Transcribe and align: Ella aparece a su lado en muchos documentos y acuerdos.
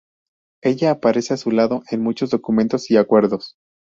Ella 0.63 0.89
aparece 0.89 1.35
a 1.35 1.37
su 1.37 1.51
lado 1.51 1.83
en 1.91 2.01
muchos 2.01 2.31
documentos 2.31 2.89
y 2.89 2.97
acuerdos. 2.97 3.53